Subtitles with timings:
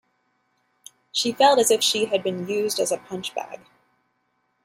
[1.11, 3.61] She felt as if she had been used as a punchbag